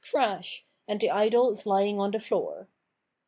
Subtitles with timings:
[0.03, 2.67] crash!— and the idol is lying on the floor."